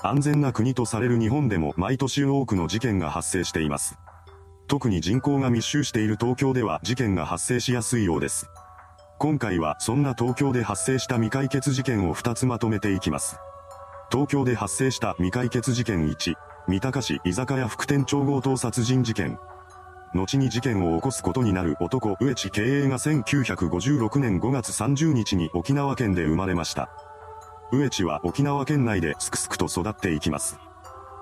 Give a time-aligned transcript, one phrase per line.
[0.00, 3.98] 安全な国とされる日本でも毎年多くの事件が発生しています。
[4.68, 8.48] 特に人口が密集している東京では事件が発生しやすいようです。
[9.18, 13.38] 今回はそんな東京で発生した未解決事件を2つまとめていきます。
[14.12, 16.34] 東京で発生した未解決事件1、
[16.68, 19.36] 三鷹市居酒屋副店長強盗殺人事件。
[20.14, 27.07] 後に事件を起こすことになる男上地経営が1956年5月30日に沖縄県で生まれました。
[27.70, 30.58] 上地は沖縄県内ですくすくと育っていきます。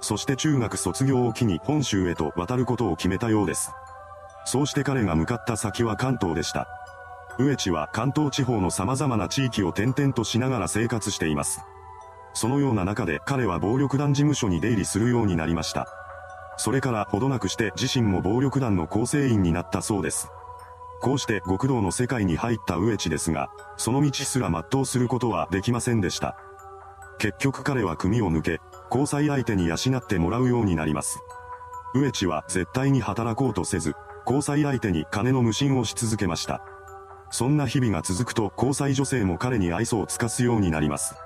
[0.00, 3.70] そして中学卒業を機に本州へと渡ることを決めたようです。
[4.44, 6.66] そうして彼が向かった先は関東でした。
[7.38, 11.60] 上地は関東地方の様々な地域を転々としながら生活しています。
[12.34, 15.86] そのような中で彼は暴力団事務所に出入りするようになりました。
[16.56, 20.28] それからほどなくして自身も暴力団の構成員になったそうです。
[21.02, 26.36] こうして極道の世界に入った植地ですが、その道すら全うすることはできませんでした。
[27.18, 31.20] 結局彼は組を抜け、交際相手に養ってもらうようになります。
[31.94, 36.62] 植地は絶対に働こうとせず、交際相手に金の無心をし続けました。
[37.30, 41.16] そんな日々が続くと交際女性も彼に愛想を尽かすようになります。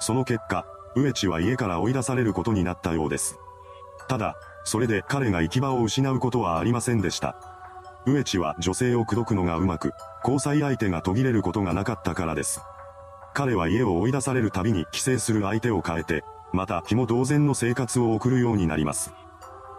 [0.00, 3.38] その結果、植地は家から追い出されることになったようです。
[4.08, 7.53] ただ、それで彼が行き場を失うことはありませんでした。
[8.06, 12.60] 植地は女性を口説くのがうまく、交際相手が途切れることがなかったからです。
[13.32, 19.12] 彼は家を追い出されるたびに帰省する相手を変えて、また気も同然の生活を送るようになります。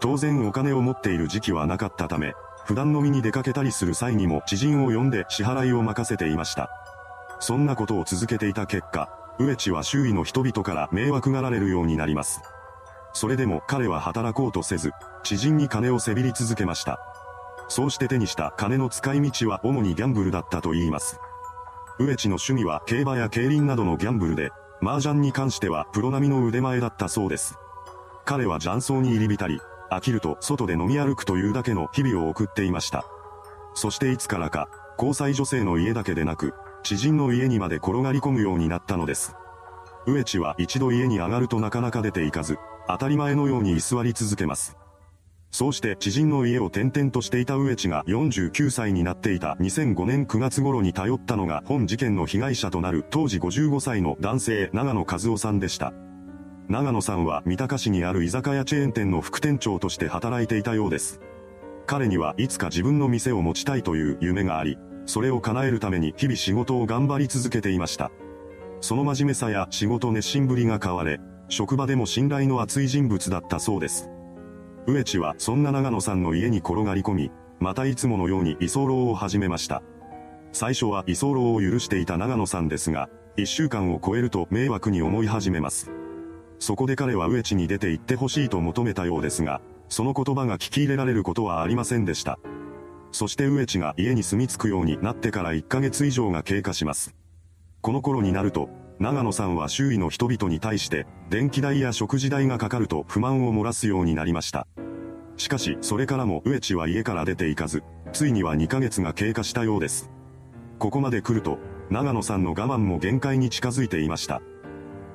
[0.00, 6.70] 当然お金を持っている時期はなかったため、普段飲みに出かけたりする際にも知人を呼んで支払いを任せていました。
[7.40, 12.42] そんなことを続けていた結果、植地は周囲の人々から迷惑がられるようになります。
[13.12, 14.92] それでも彼は働こうとせず、
[15.24, 17.00] 知人に金をせびり続けました。
[17.70, 21.20] そうして手にした金の使い道は主にギャンブルだったと言います。
[22.00, 24.50] 植地の趣味は競馬や競輪などのギャンブルで、
[24.82, 27.56] 麻雀に関してはプロ並みの腕前だったそうです。
[28.24, 33.04] 彼は雀荘に入り浸り、飽きると外で飲み歩くというだけの日々を送っていました。
[33.74, 34.68] そしていつからか、
[34.98, 39.36] 交際女性の家だけでなく、知人の家にまで転がり込むようになったのです。
[40.08, 42.58] 植地は一度家に上がるとなかなか出ていかず、
[42.88, 44.76] 当たり前のように居座り続けます。
[45.50, 55.92] そうして知人の家を転々としていた植地が49歳になっていた2005年9月頃に頼ったのが本事件の被害者となる当時55歳の男性長野和夫さんでした。
[56.68, 61.20] 長野さんは三鷹市にある居酒屋チェーン店の副店長として働いていたようです。
[61.84, 68.12] 彼にはいつか自分の店を持ちたいという夢があり、それを叶えるために日々仕事を頑張り続けていました。
[68.80, 71.18] その真面目さや仕事熱心ぶりが買われ、
[71.48, 74.08] 職場でも信頼の厚い人物だったそうです。
[74.86, 79.82] 植地はそんな長野さんの家に転がり込み、またいつものように居候を始めました。
[80.52, 85.90] 最初は居候を許していた長野さんですが、一週間を超えると迷惑に思い始めます。
[86.58, 92.38] そこで彼は植地に出て行ってほしいと求めたようですが、その言葉が聞き入れられることはありませんでした。
[93.12, 97.14] そして植地が家に住み着くようになってから1ヶ月以上が経過します。
[97.80, 98.68] この頃になると、
[99.00, 104.66] 長野さんは周囲の人々に対して、電気代や食事代がかかると不満を漏らすようになりました。
[105.38, 110.10] しかし、それからも植地は家から出て行かず、ついには2ヶ月が経過したようです。
[110.78, 111.58] ここまで来ると、
[111.88, 114.42] 長野さんの我慢も限界に近づいていました。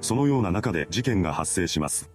[0.00, 2.08] そのような中で事件が発生します。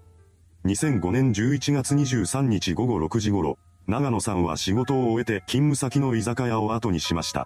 [0.64, 3.58] 2005年11月23日午後6時頃、
[3.88, 7.46] 長野さんは仕事を終えて勤務先の居酒屋を後にしました。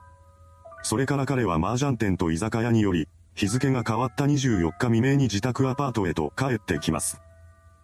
[0.84, 7.22] それから彼は麻雀店と居酒屋により、日付が変わった24日未明に自宅アパートへと帰ってきます。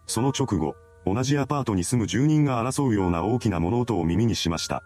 [0.06, 0.74] その直後、
[1.06, 4.82] 同じアパートに住む住人が争うような大きな物音を耳にしました。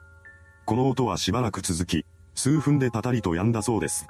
[0.65, 4.07] この音はしばらく続き、数分でたたりと止んだそうです。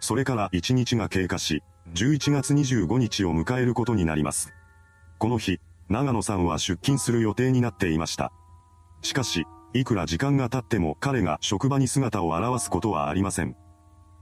[0.00, 1.62] それから1日が経過し、
[1.94, 4.52] 11月25日を迎えることになります。
[5.18, 8.32] この日、長野さんは出勤する予定になっていました。
[9.02, 13.56] しかし、いくら時間が経っても彼が職場に姿を現すことはありません。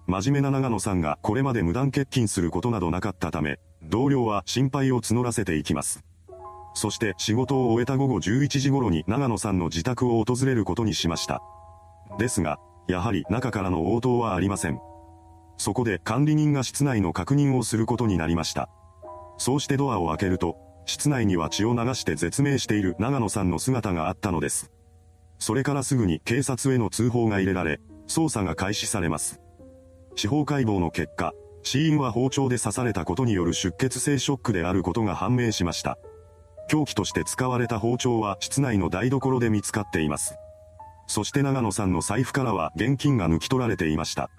[0.06, 6.04] 真面目な長野さんがこれまで無断欠勤することなどなかったため、同僚は心配を募らせていきます。
[6.74, 11.42] そして仕事を終えた午後11時頃に長野さんの自宅を訪れることにしました。
[12.18, 14.78] ですが、やはり中からの応答はありません。
[15.58, 18.68] そこで管理人が室内の確認をすることになりました。
[19.38, 20.56] そうしてドアを開けると、
[20.86, 24.72] 室内には血を流して絶命している長野さんの姿があったのです。
[25.38, 29.41] それからすぐに警察への通報が入れられ、捜査が開始されます。
[30.14, 31.32] 司法解剖の結果、
[31.62, 35.98] 死因は包丁で刺されたことによる出血性ショックであることが判明しました。
[36.68, 40.36] 凶器として使われた包丁は室内の台所で見つかっています。
[41.06, 44.30] そして長野さんの財布からは現金が抜き取られていました。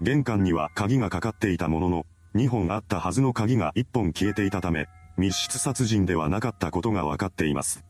[0.00, 4.86] 玄関には鍵がかかっていたものの、2本あったはずの鍵が1本消えていたため、
[5.16, 7.84] 密室殺人ではなかったことが分かっています。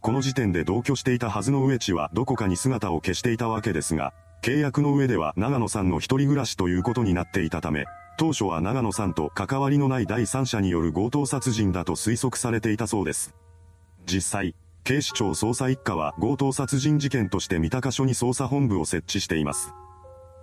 [0.00, 4.12] この時点で同居していたはずの植地はどこかに姿を消していたわけですが、
[4.42, 7.84] 契約の上では長野さんの一人暮らしということになっていたため、
[8.18, 13.34] 当初は長野さんと関わりのない第三者による強盗殺人だと推測されていたそうです。
[14.06, 19.74] 実際、警視庁捜査一課は強盗殺人事件として三鷹署に捜査本部を設置しています。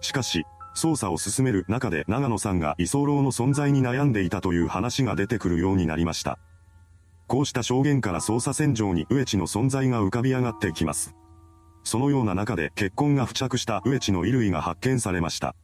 [0.01, 0.45] しかし、
[0.75, 6.37] 捜査を進める中で長野さんが居候の存在に悩んでいたという話が出てくるようになりました。
[7.25, 11.15] こうした証言から捜査線上に植地の存在が浮かび上がってきます。
[11.87, 15.55] そのような中で結婚が付着した植地の衣類が発見されました。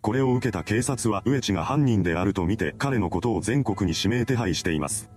[0.00, 5.10] これを受けた警察は植地が犯人であるとみて彼のことを全国に指名手配しています。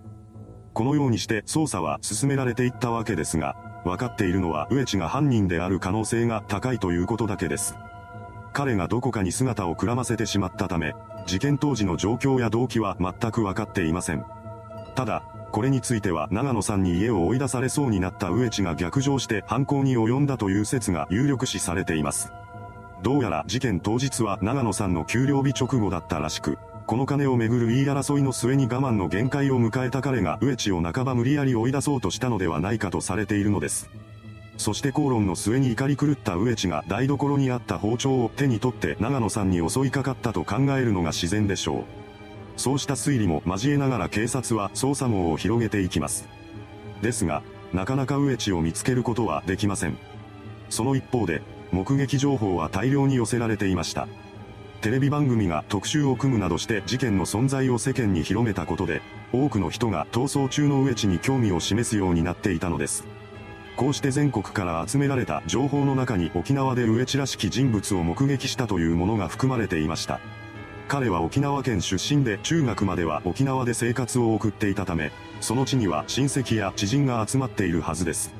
[0.74, 3.54] このようにして捜査は進められていったわけですが、
[3.84, 7.76] 分かっているのは植地が犯人である可能性が高いということだけです。
[8.52, 10.94] 彼がどこかに姿をくらませてしまったため、
[11.26, 14.24] 事件当時の状況や動機は全く分かっていません。
[14.96, 22.32] ただ、これについては長野さんに家を追い出されそうになった植地が逆上して犯行に及んだという説が有力視されています。
[23.02, 33.90] どうやら事件当日は長野さんの給料日直後だったらしく、この金をめぐる言い争いの末に我慢の限界を迎えた彼が植地を半ば無理やり追い出そうとしたのではないかとされているのです。
[34.56, 42.09] そして口論の末に怒り狂った植地が台所にあった包丁を手に取って長野さんに襲いかかったと考えるのが自然でしょう。
[42.60, 46.28] そうした推理も交えながら警察は捜査網を広げていきます。
[47.00, 47.42] ですが、
[47.72, 49.96] なかなか植地を見つけることはできません。
[50.68, 51.40] その一方で、
[51.72, 54.08] 目撃情報は大量に寄せられていました。
[54.82, 59.00] テレビ番組が特集を組むなどして事件の存在を世間に広めたことで、
[59.32, 63.06] 多くの人が逃走中の植地に興味を示すようになっていたのです。
[63.74, 70.20] こうして全国から集められた情報の中に沖縄で植地らしき人物を目撃したというものが含まれていました。
[70.90, 78.34] 彼は沖縄県出身で中学までは沖縄で生活を送っていたため、その地には親戚や知人が集まっているはずです。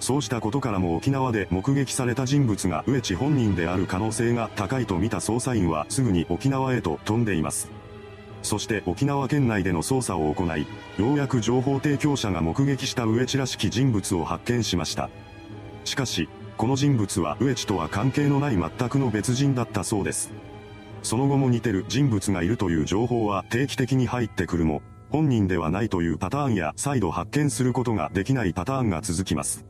[0.00, 7.68] そうしたことからも沖縄で目撃された人物が植地本人である可能性が高いと見た捜査員はすぐに沖縄へと飛んでいます。
[8.42, 10.66] そして沖縄県内での捜査を行い、
[10.98, 15.08] ようやく情報提供者が目撃した植地らしき人物を発見しました。
[15.84, 20.32] しかし、この人物は植地とは関係のない全くの別人だったそうです。
[21.06, 29.64] その後も似てる人物がいるという情報は定期的に入ってくるも、本人ではないというパターンや再度発見することができないパターンが続きます。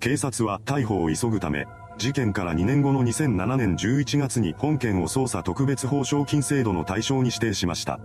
[0.00, 1.66] 警察は逮捕を急ぐため、
[1.98, 8.00] 事件から2年後の2007年11月に本件を捜査特別報奨金制度の対象に指定しました。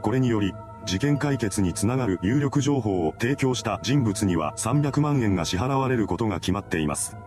[0.00, 0.54] これにより、
[0.86, 7.18] 事件解決につながる有力情報を提供した人物には300万円が支払われることが決まっています。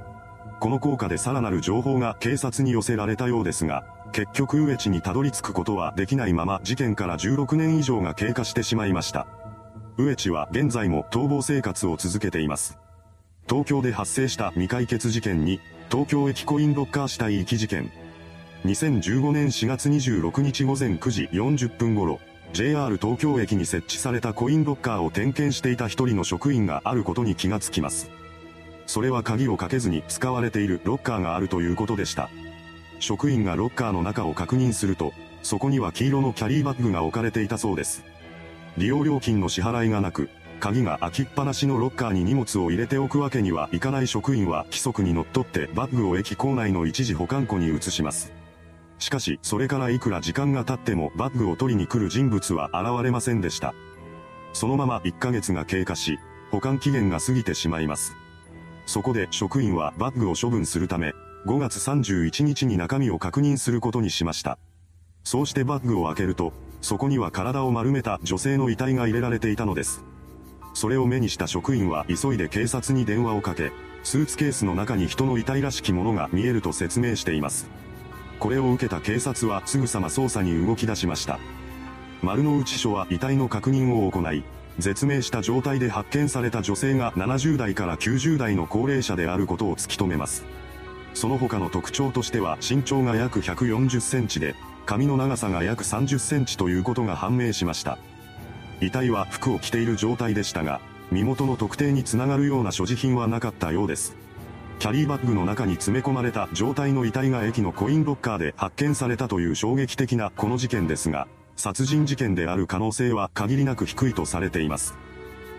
[0.60, 9.27] この効果でさらなる情報が警察に寄せられたようですが、結局植地にたどり着くことはできないまま事件から16年以上が経過してしまいました。
[9.97, 12.77] 植地は現在も逃亡生活を続けています。
[13.47, 15.59] 東京で発生した未解決事件に、
[15.89, 17.91] 東京駅コインロッカー死体遺棄事件。
[18.65, 22.19] 2015年4月26日午前9時40分頃、
[22.53, 28.09] JR 東京駅に設置されたコインロッカーを点検していた一人の職員があることに気がつきます。
[28.85, 32.29] それは鍵をかけずに使われているロッカーがあるということでした。
[33.01, 35.13] 職員がロッカーの中を確認すると、
[35.44, 38.03] そこには黄色のキャリーバッグが置かれていたそうです。
[38.77, 48.31] 利用料金の支払いがなく、鍵が開きっぱなしのロッカーに荷物を入れておくわけにはいかない職員は規則にのっとってバッグを駅構内の一時保管庫に移します。
[48.99, 53.73] しかし、それからいくら時間が経ってもバッグを取りに来る人物は現れませんでした。
[54.54, 56.19] そのまま1ヶ月が経過し、
[56.52, 58.16] 保管期限が過ぎてしまいます。
[58.85, 61.14] そこで職員はバッグを処分するため、
[61.45, 64.60] 5月31日に中身を確認することにしました。
[65.24, 70.04] そうしてバッグを開けると、そこには体を丸めた女性の遺体が入れられていたのです。
[70.74, 73.71] それを目にした職員は急いで警察に電話をかけ、
[74.04, 77.68] スーツケースの中に人の遺体らしきものが見えると説明しています。
[78.40, 81.40] これを受けた警察はすぐさま捜査に動き出しました。
[82.21, 84.44] 丸の内署は遺体の確認を行い、
[84.78, 90.44] 絶命した状態で発見された女性が70代から90代の高齢者であることを突き止めます。
[91.13, 97.97] その他の特徴としては身長が約140センチで、髪の長さが約30センチということが判明しました。
[98.81, 104.15] 遺体は服を着ている状態でしたが、身元の特定につながるような所持品はなかったようです。
[104.80, 114.95] キャリーバッグの中に詰め込まれた状態の遺体が駅のコインロッカーで発見されたという衝撃的なこの事件ですが、殺人事件である可能性は限りなく低いとされています。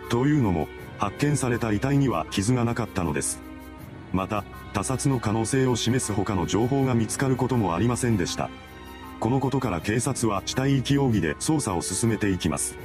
[0.09, 0.66] というのも、
[0.99, 3.40] 発見された遺体には傷がなかったのです。
[4.12, 8.50] また、他殺の可能性を示す他の情報が見つかることもありませんでした。
[9.21, 12.76] このことから警察は死体遺棄容疑で捜査を進めていきます。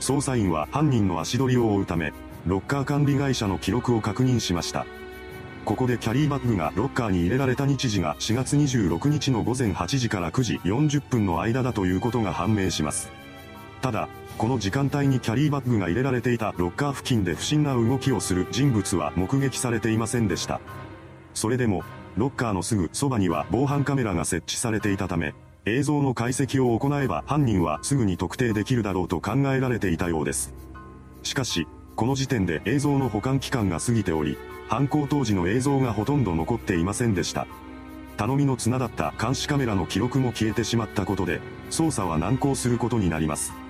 [0.00, 2.12] 捜査員は犯人の足取りを追うため、
[2.46, 4.86] ロッカー管理会社の記録を確認しました。
[5.64, 13.10] ここでキャリーバッグがロッカーに入れられた日時が4月26日の午前8時から9時40分の間だということが判明します。
[13.80, 20.60] ただ、この時間帯にキャリーバッグが入れられていたロッカー付近で不審な動きをする人物は目撃されていませんでした。
[21.34, 21.84] それでも、
[22.16, 25.34] ロッカーのすぐそばには防犯カメラが設置されていたため、
[25.66, 30.52] 映像の解析を行えば犯人はすぐに特定できるだろうと考えられていたようです。
[31.22, 34.36] しかし、この時点で映像の保管期間が過ぎており、
[34.68, 37.46] 犯行当時の映像がほとんど残っていませんでした。
[38.16, 43.63] 頼みの綱だった監視カメラの記録も消えてしまったことで、捜査は難航することになります。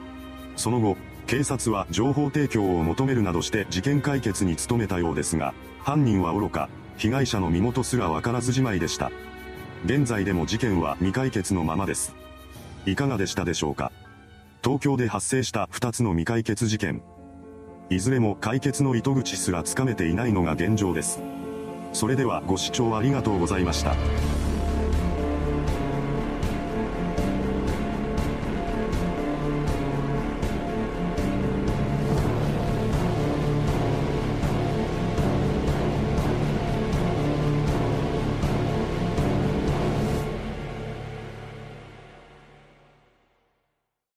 [0.56, 0.96] その後、
[1.26, 9.10] 警察は情報提供を求めるなどして事件解決に努めたようですが、犯人は愚か、被害者の身元すらわからずじまいでした。
[9.84, 12.14] 現在でも事件は未解決のままです。
[12.86, 13.90] いかがでしたでしょうか？
[14.62, 17.02] 東京で発生した2つの未解決事件。
[17.90, 21.20] いずれも解決の糸口すらつかめていないのが現状です。
[21.92, 23.94] それではご視聴ありがとうございました。